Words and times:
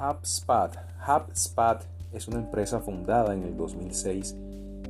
HubSpot. 0.00 0.76
HubSpot 1.06 1.82
es 2.12 2.26
una 2.26 2.38
empresa 2.38 2.80
fundada 2.80 3.34
en 3.34 3.42
el 3.42 3.56
2006 3.56 4.36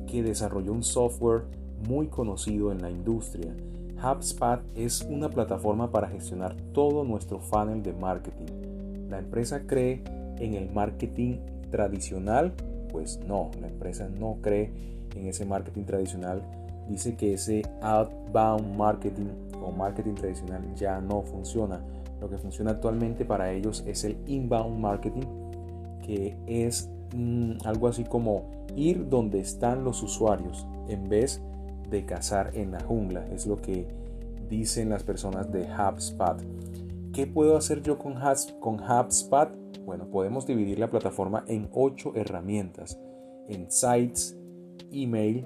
que 0.07 0.23
desarrolló 0.23 0.71
un 0.71 0.83
software 0.83 1.43
muy 1.87 2.07
conocido 2.07 2.71
en 2.71 2.81
la 2.81 2.89
industria. 2.89 3.53
HubSpot 4.01 4.61
es 4.75 5.01
una 5.01 5.29
plataforma 5.29 5.91
para 5.91 6.07
gestionar 6.07 6.55
todo 6.73 7.03
nuestro 7.03 7.39
funnel 7.39 7.83
de 7.83 7.93
marketing. 7.93 9.09
La 9.09 9.19
empresa 9.19 9.61
cree 9.67 10.03
en 10.39 10.55
el 10.55 10.69
marketing 10.71 11.37
tradicional, 11.69 12.53
pues 12.89 13.19
no, 13.27 13.51
la 13.59 13.67
empresa 13.67 14.09
no 14.09 14.37
cree 14.41 14.71
en 15.15 15.27
ese 15.27 15.45
marketing 15.45 15.83
tradicional. 15.83 16.41
Dice 16.89 17.15
que 17.15 17.33
ese 17.33 17.61
outbound 17.81 18.75
marketing 18.75 19.29
o 19.61 19.71
marketing 19.71 20.15
tradicional 20.15 20.61
ya 20.75 20.99
no 20.99 21.21
funciona. 21.21 21.81
Lo 22.23 22.29
que 22.29 22.37
funciona 22.37 22.71
actualmente 22.71 23.25
para 23.25 23.51
ellos 23.51 23.83
es 23.85 24.05
el 24.05 24.15
inbound 24.27 24.79
marketing, 24.79 25.25
que 26.01 26.37
es 26.47 26.89
mm, 27.13 27.57
algo 27.65 27.89
así 27.89 28.05
como 28.05 28.49
ir 28.77 29.09
donde 29.09 29.41
están 29.41 29.83
los 29.83 30.01
usuarios 30.01 30.65
en 30.87 31.09
vez 31.09 31.41
de 31.89 32.05
cazar 32.05 32.51
en 32.55 32.71
la 32.71 32.79
jungla. 32.79 33.27
Es 33.27 33.45
lo 33.45 33.57
que 33.57 33.85
dicen 34.49 34.89
las 34.89 35.03
personas 35.03 35.51
de 35.51 35.67
HubSpot. 35.67 36.41
¿Qué 37.11 37.27
puedo 37.27 37.57
hacer 37.57 37.81
yo 37.81 37.97
con, 37.97 38.15
con 38.61 38.79
HubSpot? 38.79 39.49
Bueno, 39.85 40.05
podemos 40.09 40.47
dividir 40.47 40.79
la 40.79 40.89
plataforma 40.89 41.43
en 41.49 41.67
ocho 41.73 42.13
herramientas. 42.15 42.97
En 43.49 43.69
sites, 43.69 44.37
email, 44.93 45.45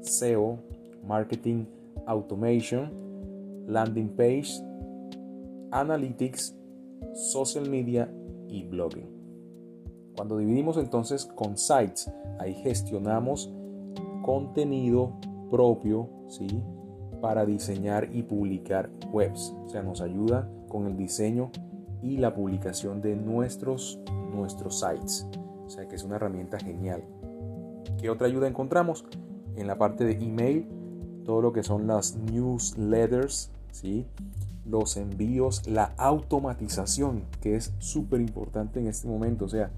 SEO, 0.00 0.58
marketing, 1.06 1.66
automation, 2.06 2.90
landing 3.66 4.08
page, 4.08 4.54
analytics, 5.74 6.56
social 7.12 7.68
media 7.68 8.10
y 8.48 8.62
blogging. 8.62 9.10
Cuando 10.16 10.38
dividimos 10.38 10.76
entonces 10.76 11.26
con 11.26 11.58
sites, 11.58 12.10
ahí 12.38 12.54
gestionamos 12.54 13.52
contenido 14.22 15.18
propio, 15.50 16.08
¿sí? 16.28 16.62
Para 17.20 17.44
diseñar 17.44 18.08
y 18.14 18.22
publicar 18.22 18.90
webs. 19.12 19.54
O 19.64 19.68
sea, 19.68 19.82
nos 19.82 20.00
ayuda 20.00 20.48
con 20.68 20.86
el 20.86 20.96
diseño 20.96 21.50
y 22.02 22.18
la 22.18 22.34
publicación 22.34 23.02
de 23.02 23.16
nuestros, 23.16 23.98
nuestros 24.32 24.78
sites. 24.78 25.26
O 25.66 25.68
sea, 25.68 25.88
que 25.88 25.96
es 25.96 26.04
una 26.04 26.16
herramienta 26.16 26.58
genial. 26.58 27.02
¿Qué 27.98 28.10
otra 28.10 28.28
ayuda 28.28 28.46
encontramos? 28.46 29.04
En 29.56 29.66
la 29.66 29.76
parte 29.76 30.04
de 30.04 30.12
email, 30.12 30.68
todo 31.24 31.42
lo 31.42 31.52
que 31.52 31.62
son 31.64 31.86
las 31.88 32.16
newsletters, 32.16 33.50
¿sí? 33.72 34.06
Los 34.66 34.96
envíos, 34.96 35.66
la 35.66 35.92
automatización, 35.96 37.22
que 37.40 37.56
es 37.56 37.72
súper 37.78 38.20
importante 38.20 38.80
en 38.80 38.86
este 38.86 39.08
momento. 39.08 39.44
O 39.44 39.48
sea, 39.48 39.70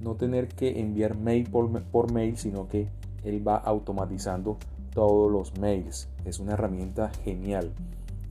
no 0.00 0.14
tener 0.14 0.48
que 0.48 0.80
enviar 0.80 1.16
mail 1.16 1.48
por, 1.50 2.12
mail, 2.12 2.36
sino 2.36 2.68
que 2.68 2.88
él 3.24 3.46
va 3.46 3.56
automatizando 3.56 4.58
todos 4.92 5.30
los 5.30 5.58
mails. 5.58 6.08
Es 6.24 6.40
una 6.40 6.52
herramienta 6.52 7.10
genial. 7.24 7.70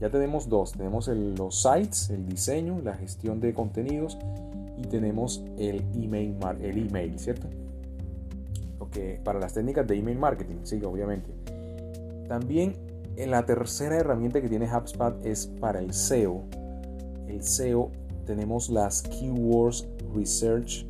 Ya 0.00 0.10
tenemos 0.10 0.48
dos. 0.48 0.72
Tenemos 0.72 1.08
los 1.08 1.62
sites, 1.62 2.10
el 2.10 2.26
diseño, 2.26 2.80
la 2.82 2.94
gestión 2.94 3.40
de 3.40 3.54
contenidos 3.54 4.18
y 4.76 4.82
tenemos 4.82 5.42
el 5.58 5.82
email, 5.94 6.36
el 6.60 6.86
email, 6.86 7.18
¿cierto? 7.18 7.48
para 9.24 9.38
las 9.38 9.54
técnicas 9.54 9.86
de 9.86 9.96
email 9.96 10.18
marketing, 10.18 10.56
sí, 10.62 10.80
obviamente. 10.84 11.30
También 12.28 12.74
la 13.16 13.46
tercera 13.46 13.96
herramienta 13.96 14.40
que 14.40 14.48
tiene 14.48 14.66
HubSpot 14.66 15.24
es 15.24 15.46
para 15.46 15.80
el 15.80 15.92
SEO. 15.92 16.42
El 17.26 17.42
SEO 17.42 17.90
tenemos 18.26 18.68
las 18.70 19.02
keywords 19.02 19.88
research, 20.14 20.86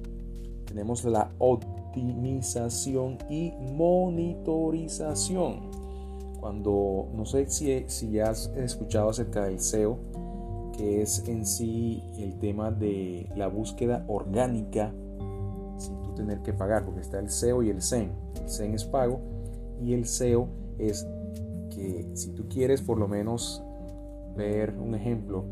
tenemos 0.65 1.05
la 1.05 1.31
optimización 1.39 3.19
y 3.29 3.53
monitorización. 3.73 5.71
Cuando 6.41 7.09
no 7.15 7.25
sé 7.25 7.49
si, 7.49 7.85
si 7.89 8.11
ya 8.11 8.31
has 8.31 8.49
escuchado 8.57 9.11
acerca 9.11 9.45
del 9.45 9.61
SEO, 9.61 9.99
que 10.77 11.03
es 11.03 11.27
en 11.29 11.47
sí 11.47 12.03
el 12.19 12.39
tema 12.39 12.71
de 12.71 13.31
la 13.37 13.49
búsqueda 13.49 14.05
orgánica 14.09 14.93
sin 15.79 16.15
tener 16.15 16.41
que 16.43 16.53
pagar, 16.53 16.85
porque 16.85 17.01
está 17.01 17.19
el 17.19 17.31
SEO 17.31 17.63
y 17.63 17.71
el 17.71 17.81
SEM. 17.81 18.11
El 18.43 18.49
SEM 18.49 18.75
es 18.75 18.85
pago 18.85 19.21
y 19.83 19.95
el 19.95 20.07
SEO 20.07 20.49
es 20.79 21.07
que 21.85 22.17
si 22.17 22.31
tú 22.31 22.49
quieres 22.49 22.81
por 22.81 22.99
lo 22.99 23.09
menos 23.09 23.63
ver 24.37 24.75
un 24.79 24.95
ejemplo, 24.95 25.45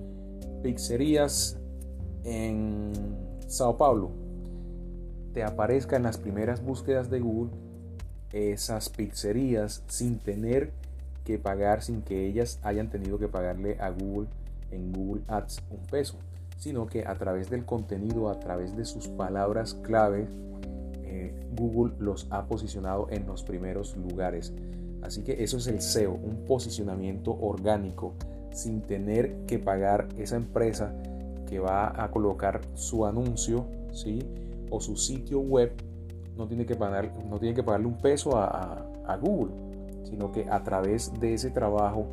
pizzerías 0.63 1.59
en 2.25 2.93
Sao 3.47 3.77
Paulo, 3.77 4.11
te 5.35 5.43
aparezca 5.43 5.97
en 5.97 6.05
las 6.05 6.19
primeras 6.19 6.63
búsquedas 6.63 7.11
de 7.11 7.21
Google 7.21 7.51
esas 8.33 8.89
pizzerías 8.89 9.83
sin 9.89 10.19
tener 10.19 10.73
que 11.25 11.39
pagar, 11.39 11.83
sin 11.83 12.03
que 12.03 12.27
ellas 12.27 12.59
hayan 12.63 12.89
tenido 12.89 13.19
que 13.19 13.29
pagarle 13.29 13.79
a 13.79 13.91
Google 13.91 14.29
en 14.71 14.93
Google 14.93 15.23
Ads 15.29 15.63
un 15.71 15.85
peso, 15.87 16.17
sino 16.57 16.87
que 16.87 17.07
a 17.07 17.15
través 17.15 17.51
del 17.51 17.65
contenido, 17.67 18.31
a 18.31 18.41
través 18.41 18.75
de 18.77 18.87
sus 18.87 19.09
palabras 19.09 19.75
clave, 19.75 20.27
eh, 21.03 21.35
Google 21.55 21.95
los 21.99 22.27
ha 22.31 22.47
posicionado 22.47 23.09
en 23.11 23.27
los 23.27 23.43
primeros 23.43 23.97
lugares. 23.97 24.53
Así 25.03 25.23
que 25.23 25.43
eso 25.43 25.59
es 25.59 25.67
el 25.67 25.81
SEO, 25.81 26.13
un 26.13 26.45
posicionamiento 26.47 27.37
orgánico 27.41 28.15
sin 28.53 28.83
tener 28.83 29.45
que 29.47 29.59
pagar 29.59 30.09
esa 30.17 30.37
empresa 30.37 30.95
que 31.47 31.59
va 31.59 31.93
a 32.03 32.11
colocar 32.11 32.61
su 32.75 33.05
anuncio, 33.05 33.67
¿sí? 33.93 34.21
O 34.71 34.81
su 34.81 34.97
sitio 34.97 35.41
web, 35.41 35.73
no 36.37 36.47
tiene 36.47 36.65
que, 36.65 36.77
no 36.77 37.39
tiene 37.39 37.55
que 37.55 37.63
pagarle 37.63 37.87
un 37.87 37.99
peso 37.99 38.37
a, 38.37 38.89
Google, 39.21 39.53
sino 40.05 40.33
que 40.33 40.47
a 40.49 40.63
través 40.63 41.13
de 41.21 41.35
ese 41.35 41.51
trabajo 41.51 42.07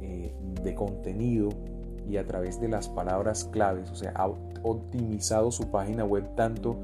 eh, 0.00 0.32
de 0.62 0.74
contenido 0.74 1.50
y 2.08 2.16
a 2.16 2.26
través 2.26 2.58
de 2.58 2.68
las 2.68 2.88
palabras 2.88 3.44
claves, 3.44 3.90
o 3.90 3.94
sea, 3.94 4.12
ha 4.14 4.28
optimizado 4.62 5.50
su 5.50 5.70
página 5.70 6.04
web 6.06 6.34
tanto 6.34 6.78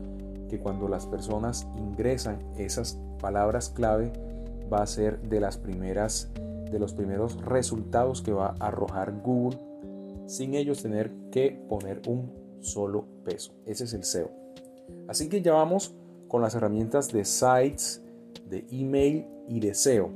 que 0.51 0.59
cuando 0.59 0.87
las 0.87 1.07
personas 1.07 1.67
ingresan 1.79 2.39
esas 2.59 2.99
palabras 3.21 3.71
clave, 3.71 4.13
va 4.73 4.83
a 4.83 4.87
ser 4.87 5.21
de 5.23 5.41
las 5.41 5.57
primeras 5.59 6.31
de 6.71 6.79
los 6.79 6.93
primeros 6.93 7.43
resultados 7.43 8.23
que 8.23 8.33
va 8.33 8.55
a 8.59 8.67
arrojar 8.67 9.21
Google 9.23 9.59
sin 10.27 10.55
ellos 10.55 10.83
tener 10.83 11.11
que 11.31 11.59
poner 11.69 12.03
un 12.07 12.31
solo 12.61 13.07
peso. 13.25 13.53
Ese 13.65 13.85
es 13.85 13.95
el 13.95 14.05
SEO. 14.05 14.31
Así 15.09 15.29
que 15.29 15.41
ya 15.41 15.55
vamos 15.55 15.95
con 16.29 16.43
las 16.43 16.55
herramientas 16.55 17.11
de 17.11 17.25
sites, 17.25 18.03
de 18.49 18.67
email 18.71 19.27
y 19.49 19.61
de 19.61 19.73
SEO. 19.73 20.11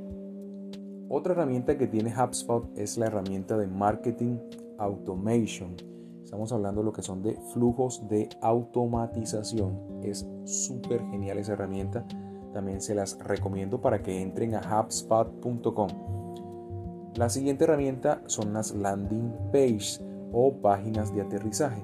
Otra 1.09 1.33
herramienta 1.33 1.77
que 1.77 1.87
tiene 1.87 2.13
HubSpot 2.15 2.77
es 2.77 2.97
la 2.97 3.07
herramienta 3.07 3.57
de 3.57 3.67
marketing 3.67 4.37
automation. 4.77 5.75
Estamos 6.23 6.51
hablando 6.51 6.81
de 6.81 6.85
lo 6.85 6.93
que 6.93 7.01
son 7.01 7.21
de 7.21 7.37
flujos 7.51 8.07
de 8.07 8.29
automatización. 8.41 10.01
Es 10.03 10.27
súper 10.45 11.01
genial 11.11 11.37
esa 11.37 11.53
herramienta 11.53 12.05
también 12.53 12.81
se 12.81 12.95
las 12.95 13.17
recomiendo 13.19 13.81
para 13.81 14.01
que 14.01 14.21
entren 14.21 14.55
a 14.55 14.61
hubspot.com. 14.81 15.89
La 17.15 17.29
siguiente 17.29 17.65
herramienta 17.65 18.21
son 18.27 18.53
las 18.53 18.73
landing 18.73 19.33
pages 19.51 20.01
o 20.31 20.53
páginas 20.53 21.13
de 21.13 21.21
aterrizaje. 21.21 21.83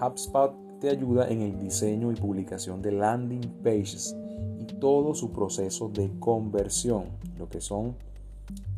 HubSpot 0.00 0.54
te 0.80 0.90
ayuda 0.90 1.28
en 1.28 1.42
el 1.42 1.58
diseño 1.58 2.10
y 2.10 2.14
publicación 2.14 2.82
de 2.82 2.92
landing 2.92 3.62
pages 3.62 4.16
y 4.58 4.64
todo 4.64 5.14
su 5.14 5.30
proceso 5.30 5.88
de 5.88 6.10
conversión. 6.18 7.04
Lo 7.38 7.48
que 7.48 7.60
son, 7.60 7.96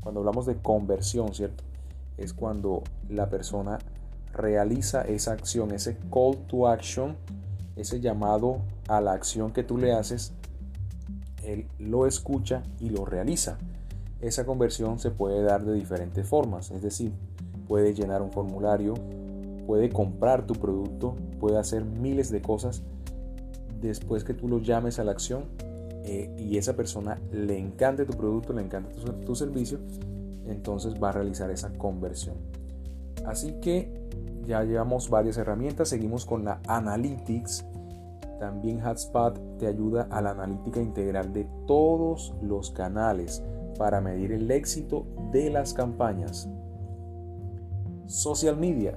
cuando 0.00 0.21
hablamos 0.21 0.47
de 0.47 0.56
conversión, 0.56 1.35
¿cierto? 1.35 1.65
Es 2.17 2.32
cuando 2.32 2.82
la 3.09 3.29
persona 3.29 3.79
realiza 4.32 5.03
esa 5.03 5.32
acción, 5.32 5.73
ese 5.73 5.97
call 6.12 6.37
to 6.49 6.69
action, 6.69 7.17
ese 7.76 8.00
llamado 8.00 8.59
a 8.88 9.00
la 9.00 9.12
acción 9.12 9.53
que 9.53 9.62
tú 9.62 9.79
le 9.79 9.93
haces 9.93 10.32
él 11.49 11.67
lo 11.79 12.06
escucha 12.06 12.62
y 12.79 12.91
lo 12.91 13.05
realiza. 13.05 13.59
Esa 14.21 14.45
conversión 14.45 14.99
se 14.99 15.11
puede 15.11 15.43
dar 15.43 15.65
de 15.65 15.75
diferentes 15.75 16.27
formas, 16.27 16.71
es 16.71 16.83
decir, 16.83 17.12
puede 17.67 17.95
llenar 17.95 18.23
un 18.23 18.33
formulario, 18.33 18.95
puede 19.67 19.91
comprar 19.91 20.47
tu 20.47 20.55
producto, 20.55 21.15
puede 21.39 21.59
hacer 21.59 21.85
miles 21.85 22.31
de 22.31 22.43
cosas 22.43 22.83
después 23.81 24.25
que 24.25 24.35
tú 24.35 24.49
lo 24.49 24.59
llames 24.59 24.99
a 24.99 25.05
la 25.05 25.12
acción 25.12 25.45
eh, 26.05 26.35
y 26.37 26.56
esa 26.56 26.75
persona 26.75 27.21
le 27.33 27.59
encante 27.59 28.05
tu 28.05 28.17
producto, 28.17 28.53
le 28.53 28.62
encanta 28.62 28.91
tu, 28.91 29.12
tu 29.12 29.35
servicio, 29.35 29.79
entonces 30.47 30.94
va 31.01 31.11
a 31.11 31.12
realizar 31.12 31.51
esa 31.51 31.71
conversión. 31.75 32.37
Así 33.25 33.53
que 33.61 33.93
ya 34.47 34.65
llevamos 34.65 35.11
varias 35.11 35.37
herramientas, 35.37 35.91
seguimos 35.91 36.25
con 36.25 36.44
la 36.44 36.61
Analytics 36.67 37.65
también 38.38 38.85
HubSpot 38.85 39.38
te 39.58 39.67
ayuda 39.67 40.08
a 40.11 40.20
la 40.20 40.31
analítica 40.31 40.81
integral 40.81 41.32
de 41.32 41.49
todos 41.67 42.35
los 42.43 42.70
canales 42.70 43.43
para 43.79 44.00
medir 44.00 44.32
el 44.32 44.50
éxito 44.50 45.06
de 45.32 45.50
las 45.50 45.73
campañas. 45.75 46.49
Social 48.06 48.56
media, 48.56 48.96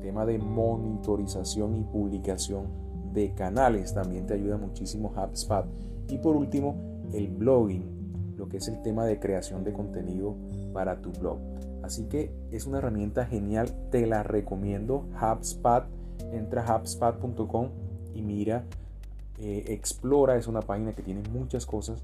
tema 0.00 0.26
de 0.26 0.38
monitorización 0.38 1.76
y 1.76 1.84
publicación 1.84 2.66
de 3.12 3.32
canales 3.32 3.94
también 3.94 4.26
te 4.26 4.34
ayuda 4.34 4.58
muchísimo 4.58 5.12
HubSpot. 5.16 5.66
Y 6.08 6.18
por 6.18 6.36
último, 6.36 6.76
el 7.12 7.28
blogging, 7.28 8.34
lo 8.36 8.48
que 8.48 8.58
es 8.58 8.68
el 8.68 8.82
tema 8.82 9.06
de 9.06 9.18
creación 9.18 9.64
de 9.64 9.72
contenido 9.72 10.36
para 10.72 11.00
tu 11.00 11.10
blog. 11.12 11.38
Así 11.82 12.04
que 12.04 12.32
es 12.50 12.66
una 12.66 12.78
herramienta 12.78 13.24
genial, 13.26 13.70
te 13.90 14.06
la 14.06 14.22
recomiendo. 14.22 15.06
HubSpot, 15.20 15.84
entra 16.32 16.64
a 16.66 16.76
hubspot.com 16.76 17.85
y 18.16 18.22
mira, 18.22 18.64
eh, 19.38 19.64
explora, 19.68 20.36
es 20.36 20.46
una 20.46 20.62
página 20.62 20.94
que 20.94 21.02
tiene 21.02 21.22
muchas 21.30 21.66
cosas 21.66 22.00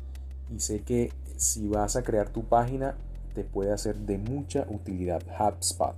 y 0.54 0.60
sé 0.60 0.80
que 0.82 1.12
si 1.36 1.66
vas 1.68 1.96
a 1.96 2.02
crear 2.02 2.28
tu 2.28 2.44
página 2.44 2.94
te 3.34 3.44
puede 3.44 3.72
hacer 3.72 3.96
de 3.96 4.18
mucha 4.18 4.66
utilidad 4.68 5.22
HubSpot. 5.38 5.94